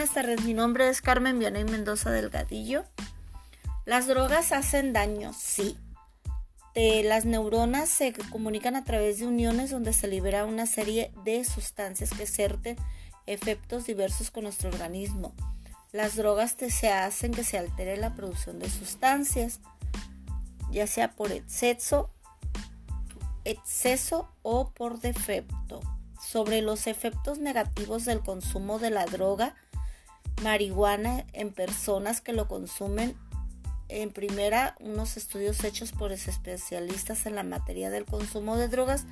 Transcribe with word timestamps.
Buenas 0.00 0.14
tardes, 0.14 0.44
mi 0.44 0.54
nombre 0.54 0.88
es 0.88 1.02
Carmen 1.02 1.38
Vianey 1.38 1.64
Mendoza 1.64 2.10
Delgadillo. 2.10 2.84
Las 3.84 4.06
drogas 4.06 4.50
hacen 4.50 4.94
daño, 4.94 5.34
sí. 5.34 5.76
las 6.74 7.26
neuronas 7.26 7.90
se 7.90 8.14
comunican 8.30 8.76
a 8.76 8.84
través 8.84 9.18
de 9.18 9.26
uniones 9.26 9.70
donde 9.70 9.92
se 9.92 10.08
libera 10.08 10.46
una 10.46 10.64
serie 10.64 11.12
de 11.26 11.44
sustancias 11.44 12.12
que 12.16 12.22
ejercen 12.22 12.78
efectos 13.26 13.84
diversos 13.84 14.30
con 14.30 14.44
nuestro 14.44 14.70
organismo. 14.70 15.34
Las 15.92 16.16
drogas 16.16 16.56
se 16.58 16.88
hacen 16.88 17.32
que 17.32 17.44
se 17.44 17.58
altere 17.58 17.98
la 17.98 18.14
producción 18.14 18.58
de 18.58 18.70
sustancias, 18.70 19.60
ya 20.70 20.86
sea 20.86 21.12
por 21.12 21.30
exceso, 21.30 22.08
exceso 23.44 24.30
o 24.40 24.70
por 24.70 24.98
defecto. 25.00 25.82
Sobre 26.26 26.62
los 26.62 26.86
efectos 26.86 27.38
negativos 27.38 28.06
del 28.06 28.20
consumo 28.20 28.78
de 28.78 28.88
la 28.88 29.04
droga, 29.04 29.56
marihuana 30.42 31.24
en 31.32 31.52
personas 31.52 32.20
que 32.20 32.32
lo 32.32 32.48
consumen. 32.48 33.16
En 33.88 34.10
primera, 34.10 34.76
unos 34.80 35.16
estudios 35.16 35.62
hechos 35.64 35.92
por 35.92 36.12
especialistas 36.12 37.26
en 37.26 37.34
la 37.34 37.42
materia 37.42 37.90
del 37.90 38.04
consumo 38.04 38.56
de 38.56 38.68
drogas, 38.68 39.04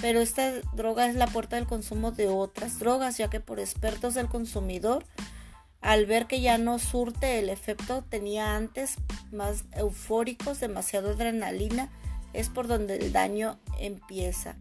pero 0.00 0.20
esta 0.20 0.60
droga 0.74 1.06
es 1.06 1.14
la 1.14 1.26
puerta 1.26 1.56
del 1.56 1.66
consumo 1.66 2.12
de 2.12 2.28
otras 2.28 2.78
drogas, 2.78 3.16
ya 3.16 3.30
que 3.30 3.40
por 3.40 3.60
expertos 3.60 4.14
del 4.14 4.28
consumidor, 4.28 5.04
al 5.80 6.06
ver 6.06 6.26
que 6.26 6.40
ya 6.40 6.58
no 6.58 6.78
surte 6.78 7.38
el 7.38 7.48
efecto 7.48 8.04
tenía 8.08 8.56
antes 8.56 8.96
más 9.30 9.64
eufóricos, 9.72 10.60
demasiado 10.60 11.10
adrenalina, 11.10 11.90
es 12.32 12.48
por 12.48 12.66
donde 12.66 12.96
el 12.96 13.12
daño 13.12 13.58
empieza. 13.78 14.56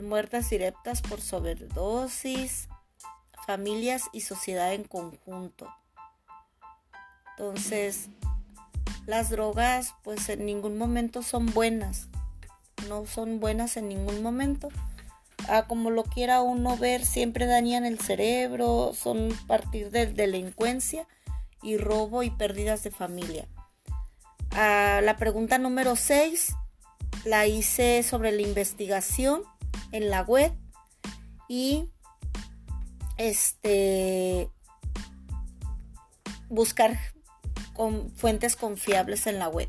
Muertes 0.00 0.48
directas 0.48 1.02
por 1.02 1.20
sobredosis, 1.20 2.68
familias 3.46 4.04
y 4.12 4.20
sociedad 4.20 4.72
en 4.72 4.84
conjunto. 4.84 5.68
Entonces, 7.38 8.08
las 9.06 9.30
drogas 9.30 9.94
pues 10.02 10.28
en 10.28 10.44
ningún 10.44 10.76
momento 10.76 11.22
son 11.22 11.46
buenas. 11.46 12.08
No 12.88 13.06
son 13.06 13.38
buenas 13.38 13.76
en 13.76 13.88
ningún 13.88 14.22
momento. 14.22 14.70
A 15.48 15.66
como 15.66 15.90
lo 15.90 16.02
quiera 16.02 16.42
uno 16.42 16.76
ver, 16.76 17.06
siempre 17.06 17.46
dañan 17.46 17.84
el 17.84 18.00
cerebro, 18.00 18.92
son 18.92 19.28
partir 19.46 19.90
de 19.90 20.06
delincuencia 20.06 21.06
y 21.62 21.76
robo 21.76 22.24
y 22.24 22.30
pérdidas 22.30 22.82
de 22.82 22.90
familia. 22.90 23.46
A 24.50 25.00
la 25.02 25.16
pregunta 25.16 25.58
número 25.58 25.94
6 25.94 26.54
la 27.24 27.46
hice 27.46 28.02
sobre 28.02 28.32
la 28.32 28.42
investigación 28.42 29.42
en 29.92 30.10
la 30.10 30.22
web 30.22 30.52
y 31.48 31.88
este 33.16 34.50
buscar 36.48 36.98
con 37.78 38.10
fuentes 38.10 38.56
confiables 38.56 39.28
en 39.28 39.38
la 39.38 39.48
web. 39.48 39.68